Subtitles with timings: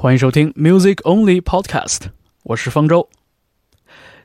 [0.00, 2.02] 欢迎收听 Music Only Podcast，
[2.44, 3.08] 我是方舟。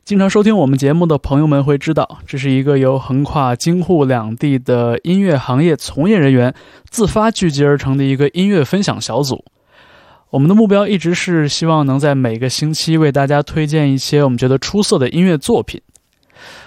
[0.05, 6.53] 经常收听我们节目的朋友们会知道，这是一个由横跨京沪两地的音乐行业从业人员
[6.91, 9.43] 自发聚集而成的一个音乐分享小组。
[10.29, 15.81] 我们的目标一直是希望能在每个星期为大家推荐一些我们觉得出色的音乐作品。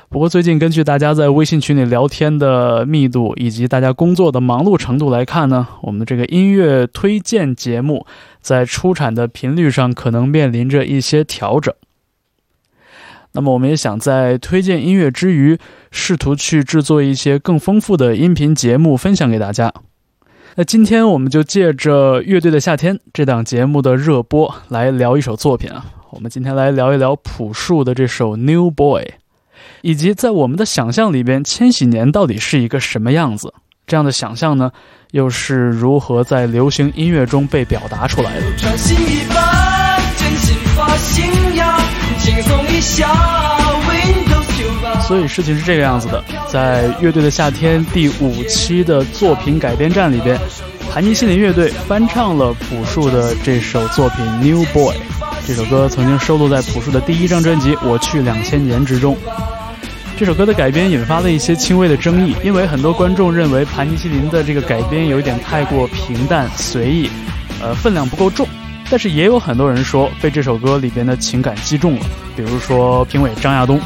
[0.09, 8.07] 不过，最近根据大家在微信群里聊天的密度以及大家工作的忙碌程度来看呢，我们的这个音乐推荐节目
[8.41, 11.75] 在出产的频率上可能面临着一些调整。
[13.33, 15.59] 那么，我们也想在推荐音乐之余，
[15.91, 19.75] 试图去制作一些更丰富的音频节目分享给大家。
[20.55, 25.85] 那今天我们就借着《乐队的夏天》这档节目的热播来聊一首作品啊。
[26.13, 29.03] 我们今天来聊一聊朴树的这首《New Boy》。
[29.87, 33.55] 以及在我们的想象里边，千禧年到底是一个什么样子？
[33.87, 34.69] 这样的想象呢，
[35.13, 38.43] 又是如何在流行音乐中被表达出来的？
[45.03, 50.37] 所以事情是这个样子的，在《乐队的夏天》第五期的作品改编站里边，
[50.91, 54.97] 盘尼西林乐队翻唱了朴树的这首作品《New Boy》。
[55.47, 59.17] 这首歌曾经收录在朴树的第一张专辑《我去两千年》之中。
[60.19, 67.11] 这首歌的改编引发了一些轻微的争议，因为很多观众认为盘尼西林的这个改编有一点太过平淡随意，
[67.61, 68.49] 呃，分量不够重。
[68.91, 73.79] 但是也有很多人说被这首歌里边的情感击中了，比如说评委张亚东，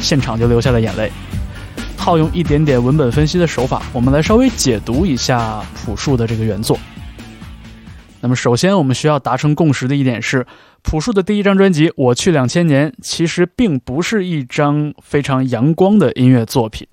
[0.00, 1.08] 现场就流下了眼泪。
[1.96, 6.76] 套用一点点文本分析的手法，我们来稍微解读一下朴树的这个原作。
[8.26, 10.46] 那么，首先我们需要达成共识的一点是。
[10.82, 16.86] 朴树的第一张专辑《我去两千年》其实并不是一张非常阳光的音乐作品。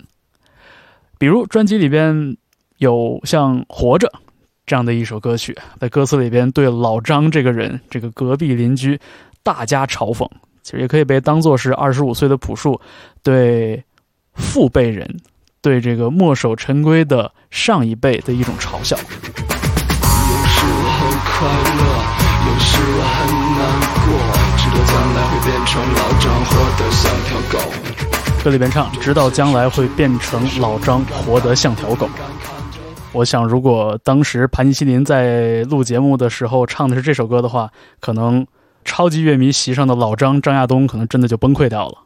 [1.16, 2.36] 比如专辑里边
[2.78, 4.08] 有像《活着》
[4.66, 8.98] 这样的一首歌曲，在歌词里边对老张这个人，这个隔壁邻居
[9.44, 10.28] 大加嘲讽，
[10.64, 12.80] 其实也可以被当做是二十五岁的朴树
[13.22, 13.84] 对
[14.32, 15.20] 父辈人、
[15.62, 18.98] 对这个墨守成规的上一辈的一种嘲笑。
[21.36, 21.82] 快乐。
[22.46, 23.18] 有时我很
[23.58, 23.62] 难
[24.04, 24.06] 过，
[24.56, 27.58] 直到将来会变成老张，活得像条狗。
[28.44, 32.08] 歌里边唱，直到将来会变成老张，活得像条狗。
[33.10, 37.68] 我想，如果当时盘尼西林在录节目的时候唱的是这首歌的话，
[37.98, 38.46] 可能
[38.84, 41.98] 超级乐迷席上的老张张亚东可能真的就崩溃掉了。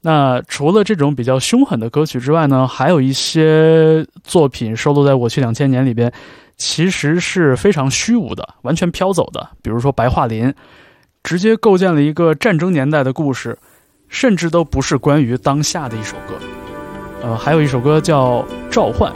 [0.00, 6.12] 那除了这种比较凶狠的歌曲之外呢，还有一些作品收录在《我去两千年》里边。
[6.56, 9.48] 其实是非常虚无的，完全飘走的。
[9.62, 10.48] 比如说《白桦林》，
[11.22, 13.58] 直接构建了一个战争年代的故事，
[14.08, 16.34] 甚至都不是关于当下的一首歌。
[17.22, 19.12] 呃，还有一首歌叫《召唤》，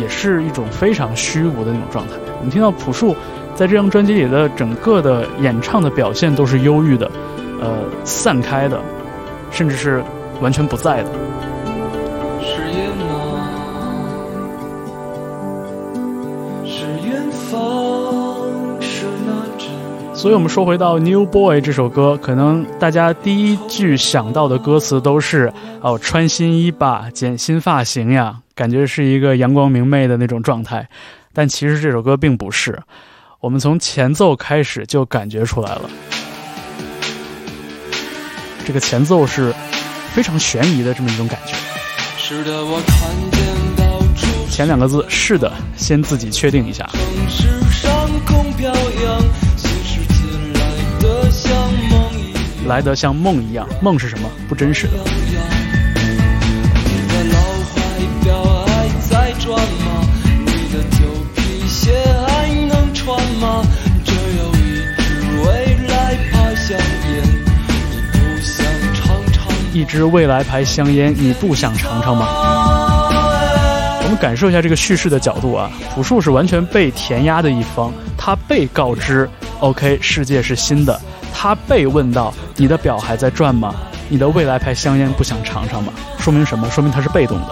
[0.00, 2.14] 也是一种非常虚无的那种状态。
[2.38, 3.14] 我们听到朴树
[3.54, 7.10] 在这张专辑里的整个的演唱的表现都是忧郁的，
[7.60, 8.80] 呃，散开的，
[9.50, 10.02] 甚至是
[10.40, 11.10] 完全不在的。
[20.22, 25.52] 所以，我们说回到《New Boy》这首歌，可能大家第一句想到的歌词都是
[25.82, 30.88] “哦，穿新衣吧，剪新发型呀”，感觉是一个阳光明媚的那种状态。
[31.34, 32.78] 但其实这首歌并不是。
[33.40, 35.90] 我们从前奏开始就感觉出来了，
[38.64, 39.52] 这个前奏是
[40.14, 41.56] 非常悬疑的这么一种感觉。
[42.16, 42.96] 是的，我看
[43.32, 43.40] 见
[43.76, 44.00] 到
[44.48, 46.88] 前两个字“是的”，先自己确定一下。
[52.66, 54.30] 来得像梦一样，梦是什么？
[54.48, 54.92] 不真实的。
[69.74, 72.26] 一支未来牌香烟，你不想尝尝吗？
[74.04, 79.28] 我们感受一下这个叙事的角度啊，朴树是完全被填压的一方，他被告知
[79.60, 81.00] ，OK，世界是新的。
[81.34, 83.74] 他被问到：“你的表还在转吗？
[84.08, 86.70] 你的未来牌香烟不想尝尝吗？”说明什么？
[86.70, 87.46] 说明他是被动的。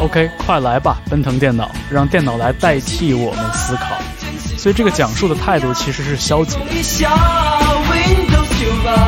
[0.00, 3.96] OK，快来吧，奔腾电脑，让电脑来代替我们思考。
[4.58, 6.64] 所以这个讲述的态度其实是消极的。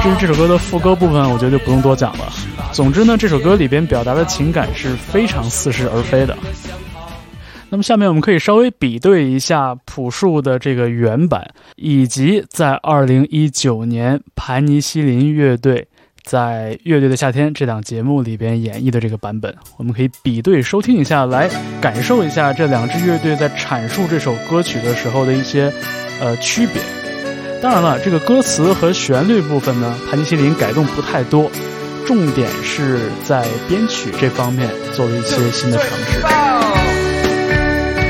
[0.02, 2.32] 至于这首歌的副歌部分，我觉得就不用多讲了。
[2.76, 6.36] 总之呢，这首歌里边表达的情感是非常似是而非的。
[7.70, 15.88] 那么下面我们可以稍微比对一下朴树的这个原版，以及在二零一九年盘尼西林乐队
[16.22, 21.48] 在乐队的夏天这档节目里边演绎的这个版本，我们可以比对收听一下，来
[21.80, 25.72] 感受一下这两支乐队在阐述这首歌曲的时候的一些
[26.20, 26.82] 呃区别。
[27.62, 31.50] 当然了，这个歌词和旋律部分呢，盘尼西林改动不太多，
[32.06, 36.20] 重点是在编曲这方面做了一些新的尝试。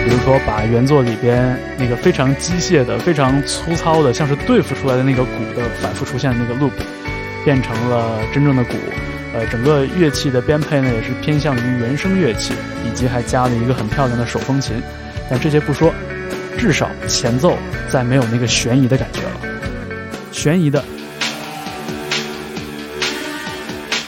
[0.05, 6.73] 比如说，把原作里边那个非常机械的、非常粗糙的，像是对付出来的那个鼓的反复出现的那个 loop，
[7.45, 8.75] 变成了真正的鼓。
[9.35, 12.55] 呃，整个乐器的编配呢，也是偏向于原声乐器，
[12.87, 14.81] 以及还加了一个很漂亮的手风琴。
[15.31, 15.93] 但这些不说。
[16.59, 17.55] 至少前奏
[17.91, 19.41] 再没有那个悬疑的感觉了，
[20.33, 20.83] 悬疑的，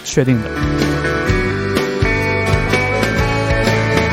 [0.08, 0.48] 确定的。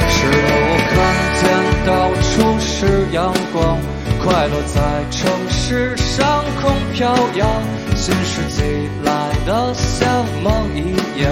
[0.10, 0.60] 是我
[0.92, 0.96] 看
[1.40, 1.44] 见
[1.86, 3.80] 到处是阳光，
[4.22, 7.48] 快乐在城市上空飘扬，
[7.96, 11.32] 新世纪来的像梦一样，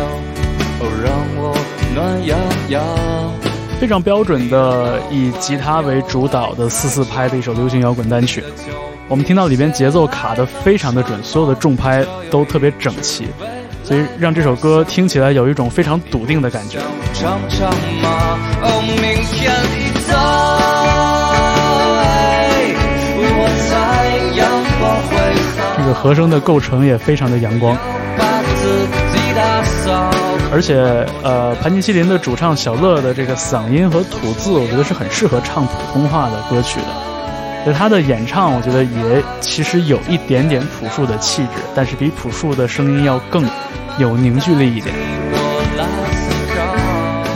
[1.04, 1.54] 让我
[1.94, 2.40] 暖洋
[2.70, 2.82] 洋。
[3.80, 8.42] 非常标准的以吉他为主导的四四拍的一首流行摇滚单曲，
[9.10, 13.28] 我们听到里边节奏卡的非常的准，所有的重拍都特别整齐，
[13.84, 16.80] 所以让这首歌听起来有一种非常笃定的感觉。
[25.78, 27.78] 这个和声的构成也非常的阳光。
[30.52, 30.76] 而且，
[31.24, 37.13] 呃，盘尼西林的主唱小乐的这个嗓音和吐字，我觉得是很适合唱普通话的歌曲的。
[37.66, 43.50] 就他的演唱，我觉得也其实有一点点朴树的气质，但是比朴树的声音要更
[43.98, 44.94] 有凝聚力一点。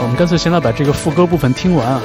[0.00, 2.00] 我们干脆先来把这个副歌部分听完啊。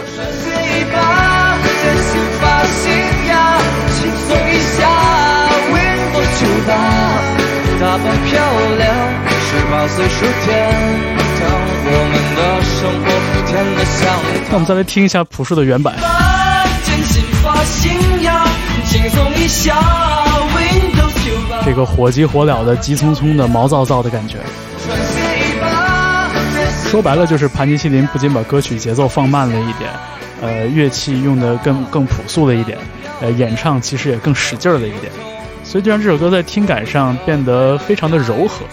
[7.79, 8.41] 打扮漂
[8.77, 8.95] 亮。
[9.45, 10.49] 十八岁是天，
[11.85, 13.05] 我们的生活
[13.45, 13.99] 甜得像。
[14.49, 15.93] 那我们再来听一下朴树的原版。
[21.65, 24.37] 这个火急火燎的、急匆匆的、毛躁躁的感觉。
[26.89, 29.89] 说白了就是盘尼西林不仅把歌曲节奏放慢了一点，
[30.41, 32.77] 呃，乐器用的更更朴素了一点，
[33.21, 35.11] 呃，演唱其实也更使劲了一点，
[35.63, 38.65] 所以就让这首歌在听感上变得非常的柔和。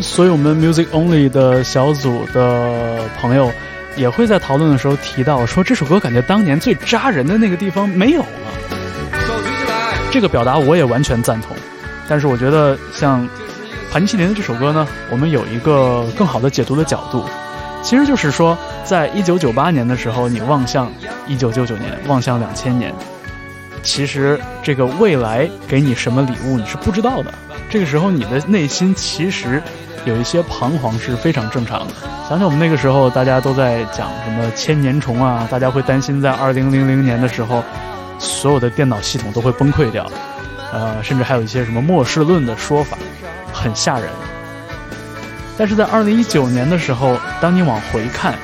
[0.00, 3.50] 所以，我们 Music Only 的小组的朋友
[3.96, 8.28] 也会在讨论的时候提到，说这首歌感觉当年最扎人的那个地方没有了。
[9.26, 11.56] 手举起来，这个表达我也完全赞同。
[12.06, 13.26] 但是，我觉得像
[13.90, 17.24] 盘尼西林的这首歌呢，我们有一个更好的解读的角度，
[17.82, 20.92] 其实就是说，在一九九八年的时候，你望向
[21.26, 22.94] 一九九九年，望向两千年，
[23.82, 27.32] 其实这个未来给你什么礼物，你是不知道的。
[27.70, 29.62] 这个时候，你的内心其实。
[30.06, 31.94] 有一些彷徨是非常正常的。
[32.28, 37.62] 想想我们那个时候，大家都在讲什么千年虫啊，大家会担心在二零零零年的时候，
[38.18, 40.10] 所有的电脑系统都会崩溃掉，
[40.72, 42.96] 呃，甚至还有一些什么末世论的说法，
[43.52, 44.08] 很吓人。
[45.58, 48.34] 但是在二零一九年的时候，当你往回看，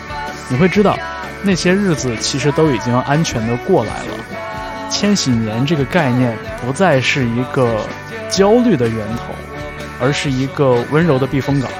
[0.49, 0.99] 你会知道，
[1.43, 4.15] 那些日子其实都已经安全的过来了。
[4.91, 7.81] 千禧年这个概念不再是一个
[8.29, 9.51] 焦虑的源头。
[10.02, 11.70] 而是一个温柔的避风港，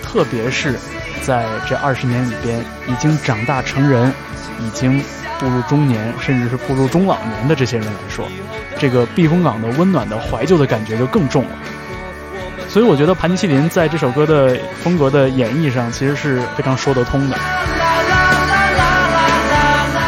[0.00, 0.78] 特别是
[1.22, 4.14] 在这二十年里边，已经长大成人、
[4.60, 5.02] 已经
[5.40, 8.28] 步入中年，甚至是步入中老年的这些人来说，
[8.78, 11.50] 这个避风港的温暖的怀旧的感觉就更重了。
[12.68, 17.36] 所以，我觉得盘尼西林在这首歌的风格的演绎上，其实是非常说得通的。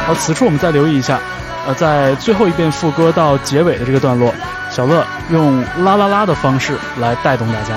[0.06, 1.18] 好，此处我们再留意一下，
[1.66, 4.32] 呃，在最后一遍副歌到结尾的这个段落。
[4.80, 7.74] 小乐用啦啦啦的方式来带动大家，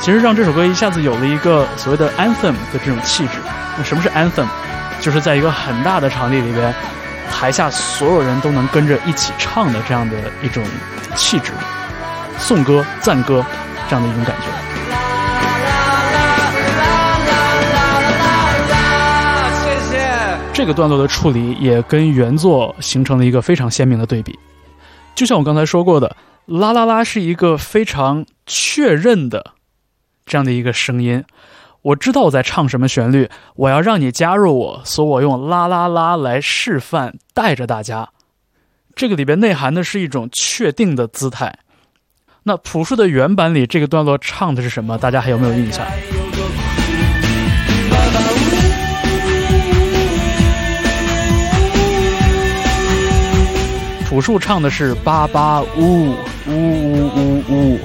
[0.00, 3.38] 其实让这首歌一下子有了一个所谓的 anthem 的这种气质。
[3.78, 4.48] 那什么是 anthem？
[5.00, 6.74] 就是在一个很大的场地里边，
[7.30, 10.64] 台下所有人都能跟着一起唱的这样的一种
[11.14, 11.52] 气质，
[12.38, 13.46] 颂歌、赞歌
[13.88, 14.46] 这样的一种感觉。
[19.62, 20.08] 谢谢。
[20.52, 24.36] 这个段落的处理也跟原作形成了一个非常鲜明的对比。
[25.16, 29.52] 就像我刚才说过的，啦啦啦是一个非常确认的
[30.26, 31.24] 这样的一个声音。
[31.80, 38.10] 我知道我在唱什么旋律，我要让你加入我，所以我用啦啦啦来示范，带着大家。
[38.94, 41.60] 这个里边内涵的是一种确定的姿态。
[42.42, 44.98] 那朴树的原版里这个段落唱的是什么？
[44.98, 45.86] 大家还有没有印象？
[54.08, 56.14] 朴树唱的是“八八呜
[56.46, 57.78] 呜呜呜呜”，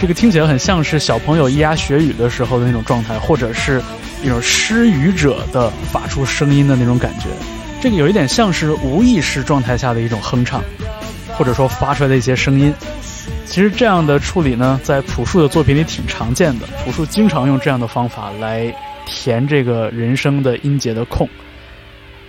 [0.00, 3.82] 这个听起来很像是小朋友咿呀学语的时候的那种状态，或者是
[4.22, 7.26] 一种失语者的发出声音的那种感觉。
[7.82, 10.62] 这个有一点像是无意识状态下的一种哼唱，
[11.36, 12.72] 或者说发出来的一些声音。
[13.44, 16.66] 其实这样的处理呢，在朴树的作品里挺常见的。
[16.82, 21.28] 朴树经常用这样的方法来填这个人声的音节的空。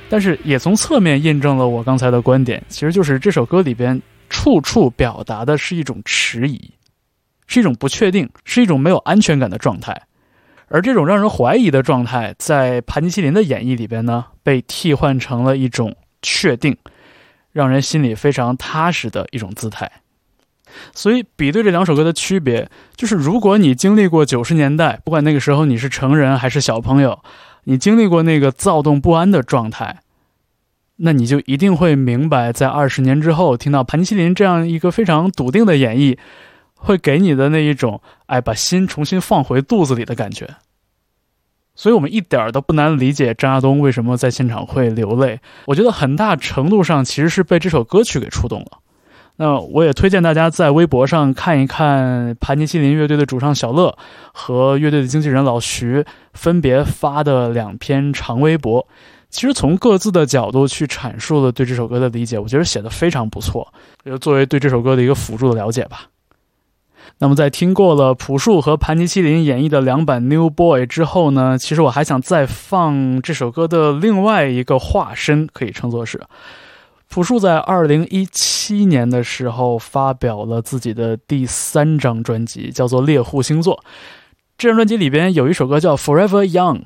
[0.09, 6.71] 但是也从侧面印证了我刚才的观点，其实就是这首歌里边处处表达的是一种迟疑，
[7.47, 10.01] 是一种不确定，是一种没有安全感的状态。
[10.67, 16.77] 而这种让人怀疑的状态，在盘尼西林的演绎里边呢，被替换成了一种确定，
[17.51, 19.91] 让人心里非常踏实的一种姿态。
[20.93, 27.19] 所以，比对这两首歌的区别，就是如果你经历过九十年代，不管那个时候你是成人还是小朋友，
[27.69, 30.01] 你经历过那个躁动不安的状态，
[30.95, 36.17] 那你就一定会明白，在二十年之后听到盘尼西林这样一个非常笃定的演绎。
[36.81, 40.55] 会给你的那一种，哎，把心重新放回肚子里的感觉。
[41.75, 45.41] 所以，我们一点都不难理解张亚东为什么在现场会流泪。
[45.65, 48.78] 我觉得很大程度上其实是被这首歌曲给触动了。
[49.41, 53.97] 那我也推荐大家在微博上看一看盘尼西林乐队的主唱小乐
[54.33, 56.03] 和乐队的经纪人老徐
[56.33, 58.85] 分别发的两篇长微博。
[59.29, 63.73] 其实从各自的角度去阐述了对这首歌的理解，我觉得写的非常不错。
[64.03, 66.07] 就作为对这首歌的一个辅助的了解吧。
[67.19, 76.21] 那么，在听过了朴树和盘尼西林演绎的两版《New Boy》之后呢，其实我还想再放这首歌的另外一个化身，可以称作是
[77.09, 83.75] 朴树在二零一七年的时候发表了自己的第三张专辑，叫做《猎户星座》。
[84.57, 86.77] 这张专辑里边有一首歌叫《Forever Young》，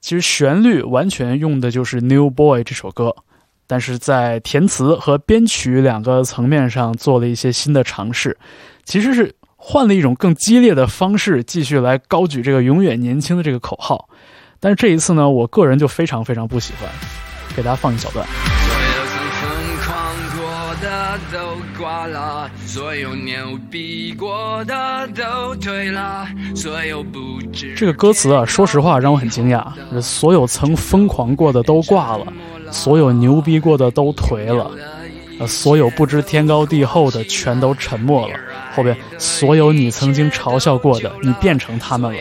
[0.00, 3.14] 其实旋律完全用的就是《New Boy》这首歌，
[3.66, 8.36] 但是在填词和编曲两个层面上做了一些新的尝试，
[8.84, 9.34] 其实是。
[9.66, 14.10] 换了一种更激烈的方式，继续来高举这个“永远年轻”的这个口号，
[14.60, 16.90] 但是这一次呢，我个人就非常非常不喜欢。
[17.56, 18.26] 给大家放一小段。
[27.76, 29.64] 这个歌词啊，说实话让我很惊讶。
[30.00, 32.26] 所有曾疯狂过的都挂了，
[32.70, 34.70] 所有牛逼过的都颓了。
[35.38, 38.34] 呃，所有不知天高地厚的全都沉默了。
[38.74, 42.18] 后边，所有你曾经嘲笑过的，你变成他们了。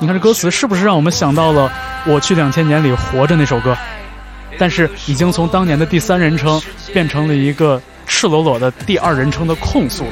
[0.00, 1.68] 你看这歌词是不是让我们想到了
[2.06, 3.76] 《我去两千年》里《活着》那首歌？
[4.58, 6.60] 但是已经从当年的第三人称
[6.92, 10.04] 变成了一个赤裸裸的第二人称的控诉。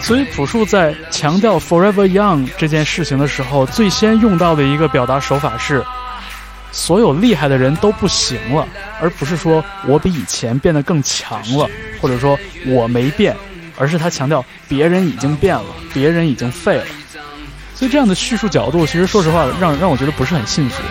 [0.00, 5.82] 所以朴树在强调 “forever young” 这件事情的时候，最先用到的一个表达手法是，
[6.70, 8.68] 所有厉害的人都不行了，
[9.00, 11.68] 而不是说我比以前变得更强了，
[12.00, 13.34] 或者说我没变，
[13.78, 15.64] 而是他强调别人已经变了，
[15.94, 16.84] 别人已经废了。
[17.74, 20.82] 所以这样的叙述角度，其实说实话，让让我觉得不是很幸福。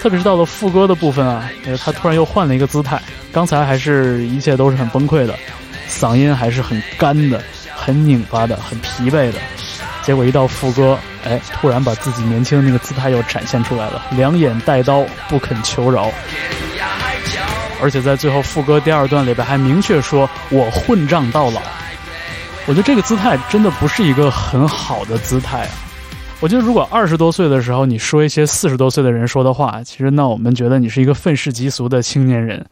[0.00, 3.00] 特别是到了副歌的部分啊，呃，他突然又换了一个姿态。
[3.32, 5.34] 刚才还是一切都是很崩溃的，
[5.88, 7.42] 嗓音还是很干的、
[7.74, 9.38] 很拧巴的、很疲惫的。
[10.02, 16.10] 结果一到副歌，哎，突然把自己年轻的那个姿态又展现出来了，两眼带刀，不肯求饶。
[17.80, 21.62] 而且在最后副歌第二段里边还明确说：“我混账到老。”
[22.68, 25.74] 我觉得这个姿态真的不是一个很好的姿态啊。
[26.40, 32.64] 我觉得，如果二十多岁的时候你说一些四十多岁的人说的话，其实那我们觉得你是一个愤世嫉俗的青年人，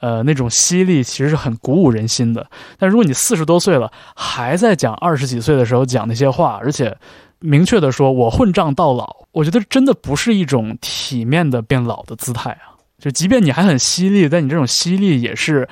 [0.00, 2.44] 呃，那种犀利其实是很鼓舞人心的。
[2.78, 6.96] 但如果你四十多岁了，还在讲二十几岁的时候讲那些话，而且
[7.38, 12.74] 明确的说我混账到老，我觉得真的不是一种体面的变老的姿态啊！
[12.98, 15.68] 就即便你还很犀利，但你这种犀利也是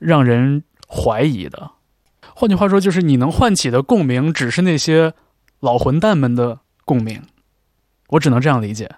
[0.00, 1.70] 让人怀疑的。
[2.34, 5.14] 换句话说，就是你能唤起的共鸣，只是那些
[5.60, 6.58] 老混蛋们的。
[6.86, 7.22] 共鸣，
[8.08, 8.96] 我只能这样理解。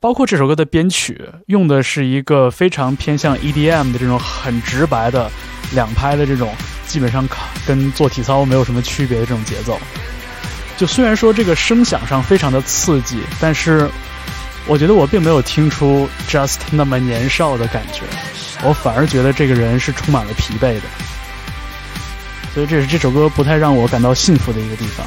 [0.00, 5.30] 包括这首歌的编曲，用的是一个非常偏向 EDM 的这种很直白的
[5.74, 6.54] 两拍的这种，
[6.86, 7.28] 基本上
[7.66, 9.78] 跟做体操没有什么区别的这种节奏。
[10.78, 13.86] 就虽然说这个声响上非常的刺激，但是
[14.66, 18.04] 我觉得我并没有听出 Just 那么年少的感觉，
[18.66, 20.84] 我反而觉得这个人是充满了疲惫的。
[22.60, 25.06] 所以这是这首歌不太让我感到幸福的一个地方。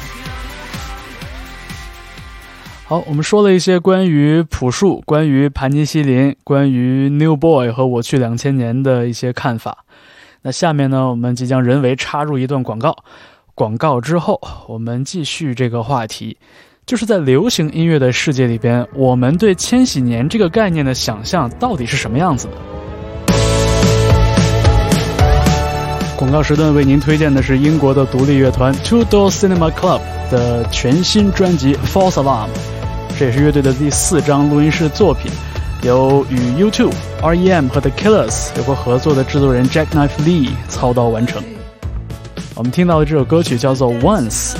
[2.84, 9.84] 好，我们说了一些关于朴树、关于盘尼西林、关于 New Boy 和我去两千年的一些看法。
[10.42, 13.04] 那下面呢，我们即将人为插入一段广告。
[13.54, 16.36] 广告之后，我们继续这个话题。
[16.86, 22.54] 就是在流行音乐的世界里边，我们对千禧年这个概念的想象到底是什么样子的？
[26.24, 30.00] 广告时段为您推荐的是英国的独立乐团 Two Door Cinema Club
[30.30, 32.46] 的全新专辑《False Alarm》，
[33.18, 35.30] 这也是乐队的第四张录音室作品，
[35.82, 36.90] 由与 U2、
[37.20, 37.68] R.E.M.
[37.68, 41.42] 和 The Killers 有过合作的制作人 Jack Knife Lee 操刀完成。
[42.54, 44.52] 我们听到的这首歌曲叫做《Once》。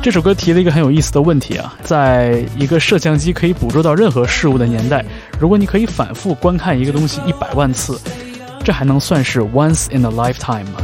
[0.00, 5.04] 这首歌提了一个很有意思的问题啊，在一个摄像机可以捕捉到任何事物的年代，
[5.40, 7.98] 如果你可以反复观看一个东西一百万次，
[8.64, 10.80] 这还能算是 once in a lifetime 吗？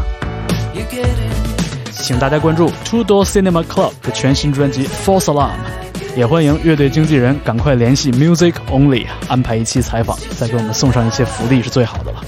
[1.93, 5.59] 请大家关注 Two Door Cinema Club 的全新专辑 False Alarm，
[6.17, 12.25] 也欢迎乐队经纪人赶快联系 Music Only 安排一期采访，再给我们送上一些福利是最好的了。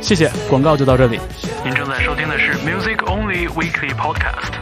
[0.00, 1.18] 谢谢，广告就到这里。
[1.64, 4.52] 您正在收听的是 Music Only Weekly Podcast。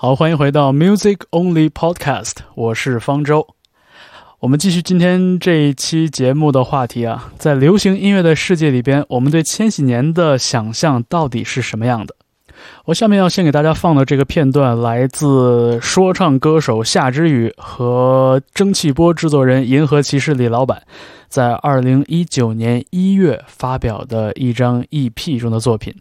[0.00, 3.44] 好，欢迎回到 Music Only Podcast，我是方舟。
[4.38, 12.14] 我们继续今天这一期节目的话题啊，在流行音乐的世界里边，我们对千禧年的想象到底是什么样的？
[12.84, 20.80] 我下面要先给大家放的这个片段，来自说唱歌手夏之雨和蒸汽波制作人银河骑士李老板
[21.26, 25.92] 在二零一九年一月发表的一张 EP 中的作品。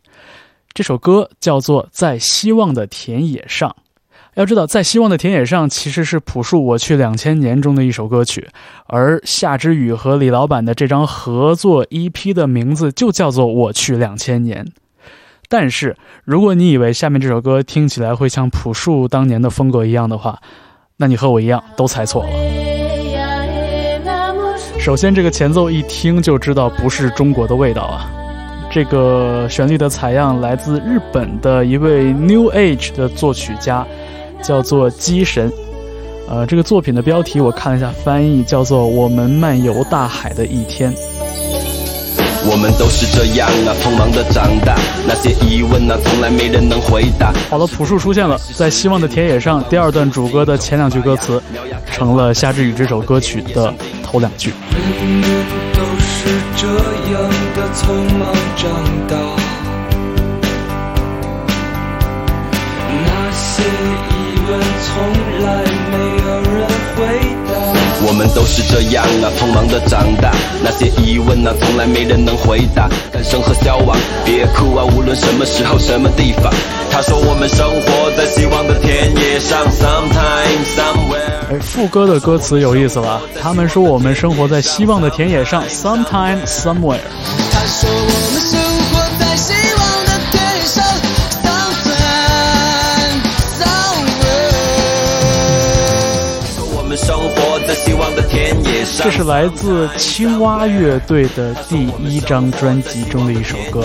[0.71, 3.67] 这首歌叫做《在希望的田野上》。
[4.37, 8.47] 要知道，在希望的田野上其实是朴树《我去两千年》中的一首歌曲，
[8.85, 14.63] 而夏之雨和李老板的这张合作 EP 的名字就叫做《我去两千年》。
[15.49, 20.39] 但是，如果你以为下面这首歌听起来会像朴树当年的风格一样的话，
[20.97, 22.29] 那你和我一样都猜错了。
[24.77, 28.07] 首先，这个前奏一听就知道不是中国的味道啊！
[28.71, 33.83] 这个旋律的采样来自日本的一位 New Age 的作曲家。
[34.43, 35.51] 叫做机神，
[36.29, 40.91] 呃，这个作品的标题我看了一下翻译，叫做《我们漫游大海的一天》。
[42.49, 47.33] 我们都是这样啊，匆忙的长大，那些疑问啊，从来没人能回答。
[47.49, 51.41] 好了，朴树出现了，在希望的田野上，第二段主歌的前两句歌词，
[51.91, 54.53] 成了夏之雨这首歌曲的头两句。
[55.73, 56.67] 都是这
[57.11, 58.71] 样的匆忙长
[59.09, 59.17] 大，
[68.05, 70.31] 我们都是这样啊，匆忙的长大，
[70.63, 72.87] 那些疑问啊，从来没人能回答。
[73.11, 76.53] 诞生和消亡，别哭啊，无论什么时候、什么地方。
[76.91, 81.51] 他说我们生活在希望的田野上，sometime somewhere。
[81.51, 86.99] 哎，副歌的歌词有意思了，他们说我们生活在希望的田野上，sometime somewhere。
[87.51, 88.41] 他说我们
[98.99, 103.83] 这是来自青蛙乐队的第一张专辑中的一首歌，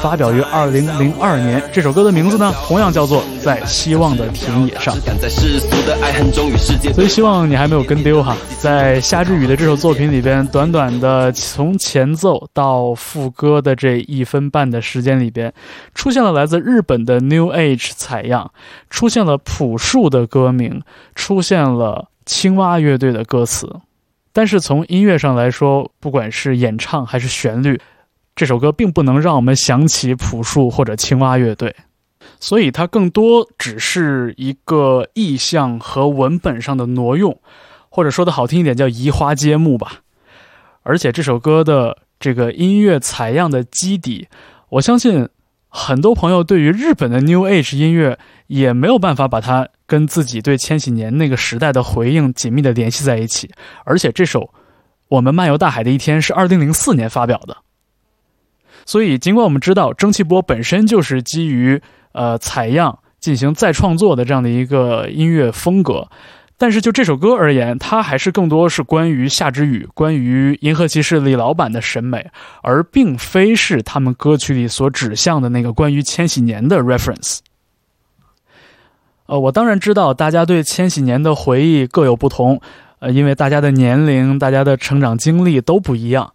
[0.00, 1.62] 发表于二零零二年。
[1.72, 4.94] 这首歌的名字呢，同样叫做《在希望的田野上》。
[6.94, 8.36] 所以希望你还没有跟丢哈。
[8.58, 15.52] 在夏之雨的这首作品里边，短短的从前奏到副歌的这一分半的时间里边，
[15.94, 18.50] 出现了来自日本的 New Age 采样，
[18.90, 20.82] 出现了朴树的歌名，
[21.14, 22.08] 出现了。
[22.24, 23.80] 青蛙乐队的歌词，
[24.32, 27.80] 但是从音乐上来说，不管是演唱还是旋律，
[28.34, 31.74] 这首歌并不能让我们想起朴树或者青蛙乐队，
[32.40, 37.38] 所以它更多只是一个意象和文本上的挪用，
[37.88, 40.00] 或者说的好听一点叫移花接木吧。
[40.82, 44.28] 而且这首歌的这个音乐采样的基底，
[44.70, 45.28] 我相信
[45.68, 49.68] 很多朋友对于日本的 New Age 音乐也没有办法把它。
[49.92, 53.50] 跟自己对千禧年那个时代的回应紧密的联系在一起，
[53.84, 54.40] 而且这首
[55.08, 57.58] 《我们漫游大海的一天》是二零零四年发表的，
[58.86, 66.08] 所以尽管我们知道蒸汽波本身就是基于呃采样进行再创作的这样的一个音乐风格，
[66.56, 72.30] 但是就这首歌而言，它还是更多是关于夏之雨、关于银河骑士李老板的审美，
[72.62, 77.40] 而并非是他们歌曲里所指向的那个关于千禧年的 reference。
[79.26, 82.60] 呃，我当然知道大家对千禧年的回忆各有不同，
[82.98, 86.34] 呃，因为大家的年龄、大家的成长经历都不一样。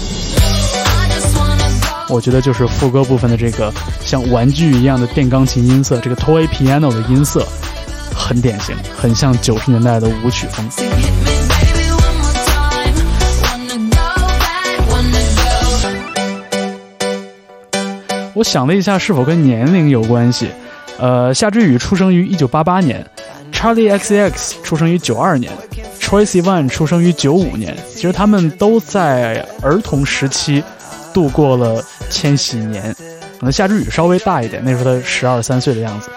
[2.10, 7.46] 我觉得就是副歌部分的这个像玩具一样的电钢琴音色，这个 toy piano 的音色
[8.16, 10.68] 很典型，很像九十年代的舞曲风。
[18.34, 20.50] 我想了一下，是否跟年龄有关系？
[20.98, 23.06] 呃，夏之雨出生于一九八八年
[23.52, 25.52] ，Charlie XCX 出生于九二年。
[26.12, 30.62] Tracy One 出生于九五年，其实他们都在儿童时期
[31.14, 32.94] 度过了千禧年。
[33.40, 36.10] 可能夏之雨稍微大一点，那时候他十二三岁的样子。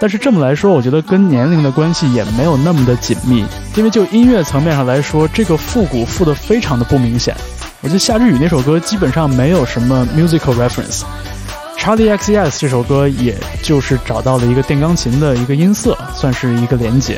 [0.00, 3.46] 但是这么来说，我觉得跟年龄的关系也没有那么的紧密，
[3.76, 7.32] 因为就音乐层面上来说，这个复古复的非常的不明显。
[7.80, 17.16] 我觉得夏之雨那首歌基本上没有什么 musical reference，Charlie XCX 这首歌也就是找到了一个电钢琴的一个音色，算是一个连接。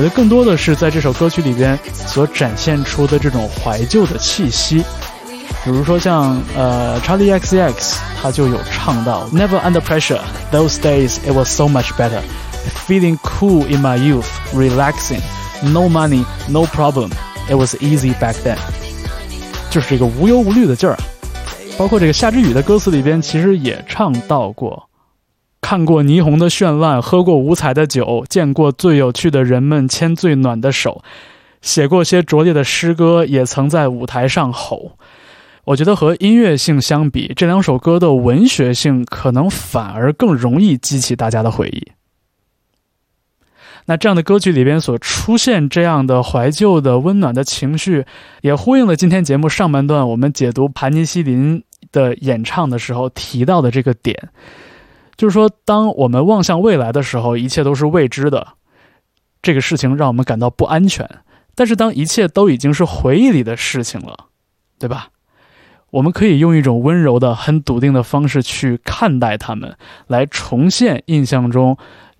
[0.00, 4.82] 我觉得更多的是在这首歌曲里边所展现出的这种怀旧的气息，
[5.62, 12.22] 比如说像呃 Charlie X X 他就有唱到 Never under pressure, those days it was so much better,
[12.88, 15.20] feeling cool in my youth, relaxing,
[15.62, 17.10] no money, no problem,
[17.50, 18.56] it was easy back then，
[19.68, 20.96] 就是这个无忧无虑的劲儿。
[21.76, 24.82] 包括这个夏之雨的歌词里边，其实也唱到过。
[25.70, 31.04] 看过霓虹的绚烂，喝过五彩的酒，见过最有趣的人们牵最暖的手，
[31.62, 34.98] 写过些拙劣的诗歌，也曾在舞台上吼。
[35.66, 41.92] 我觉得和音乐性相比，这两首歌的文学性可能反而更容易激起大家的回忆。
[43.84, 48.04] 那这样的歌曲里边所出现这样的怀旧的温暖的情绪，
[48.40, 54.30] 也呼应了今天节目上半段我们解读盘尼西林的演唱的时候提到的这个点。
[55.20, 58.54] 就是说，当我们望向未来的时候，一切都是未知的，
[59.42, 61.06] 这个事情让我们感到不安全。
[61.54, 64.28] 但是，当一切都已经是回忆里的事情了，
[64.78, 65.10] 对吧？
[65.90, 71.76] 我们可以用一种温柔的、很笃定的方式去看待他们，来重现印象中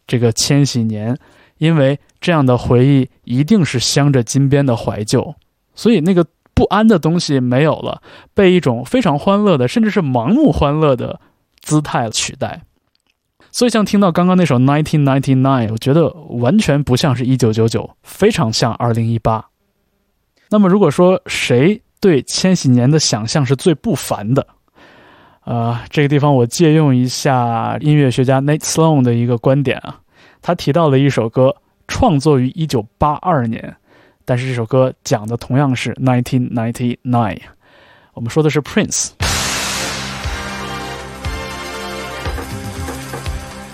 [0.06, 1.16] 这个千禧年，
[1.56, 5.34] 因为这样的回忆一定是镶着金边的怀旧，
[5.74, 8.02] 所以那个不安的东西没有了，
[8.34, 11.18] 被一种非常欢乐的，甚至是盲目欢乐的
[11.62, 12.60] 姿态取代。
[13.52, 19.44] 所以，像听到刚刚那首《Nineteen Ninety Nine》，我觉得完全不像是一九九九，非常像二零一八。
[20.50, 24.46] 那么，如果说谁对千禧年的想象是最不凡的，
[25.44, 30.00] 呃，这个地方我借用一下音乐学家 Nate Sloan 的一个观点啊，
[30.40, 31.54] 他提到了一首歌
[31.88, 33.76] 创作于一九八二年，
[34.24, 37.40] 但是这首歌讲的同样是 Nineteen Ninety Nine。
[38.14, 39.10] 我们说的是 Prince。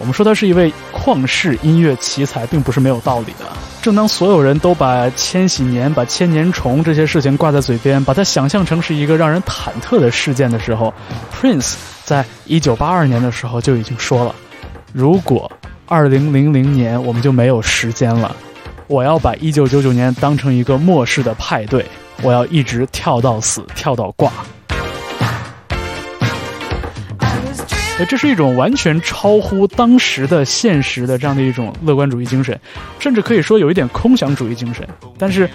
[0.07, 3.47] 我们说他是一位旷世音乐奇才，并不是没有道理的。
[3.83, 10.95] 正当所有人都把千禧年、把千年虫这些事情挂在嘴边，把它想象成是一个让人忐忑的事件的时候
[11.35, 14.33] ，Prince 在一九八二年的时候就已经说了
[14.95, 15.51] ：“如果
[15.87, 18.37] 二零零零年我们就没有时间了，
[18.87, 21.85] 我要把一九九九年当成一个末世的派对，
[22.23, 24.33] 我要一直跳到死，跳到挂。”
[28.05, 32.61] 这是一种完全超乎当时的现实的这样的一种乐观主义精神，
[32.99, 34.87] 甚至可以说有一点空想主义精神。
[35.17, 35.49] 但是，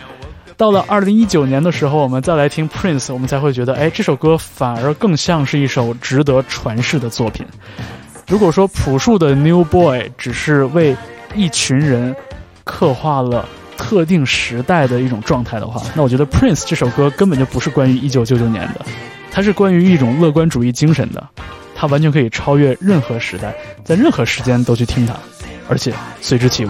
[0.58, 7.46] 到了二零一九年的时候，我们再来听 Prince，我们才会觉得，哎，这首歌反而更像是一首值得传世的作品。
[8.28, 10.96] 如果说朴树的 New Boy 只是为
[11.36, 12.16] 一群人
[12.64, 18.86] 刻画了特定时代的一种状态的话，那我觉得 Prince 这首歌根本就不是关于一九九九年的，
[19.32, 21.28] 它是关于一种乐观主义精神的，
[21.82, 25.16] 它完全可以超越任何时代，在任何时间都去听它，
[25.68, 25.92] 而且
[26.22, 26.70] 随之起舞。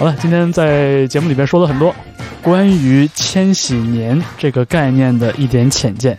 [0.00, 1.94] 好了，今天在节目里边说了很多
[2.42, 6.18] 关于千禧年这个概念的一点浅见，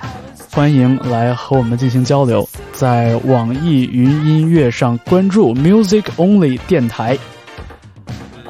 [0.49, 7.19] 欢迎来和我们进行交流，在网易云音乐上关注 Music Only 电台，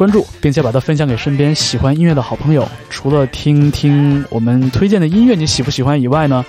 [0.03, 2.67] 关注并且把它分享给身边喜欢音乐的好朋友。
[2.89, 6.43] 除了听听我们推荐的音乐，你喜不喜欢以外呢？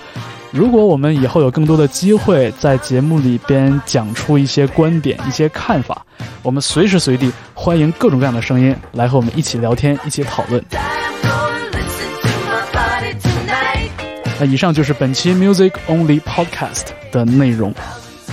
[0.51, 6.05] 如果我们以后有更多的机会在节目里边讲出一些观点、一些看法，
[6.43, 10.61] 我们随时随地欢迎各种各样的声音来和我们一起聊天、一起讨论。
[14.37, 17.73] 那以上就是本期 Music Only Podcast 的内容，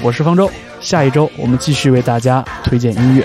[0.02, 3.24] 我是方舟，下一周我们继续为大家推荐音乐。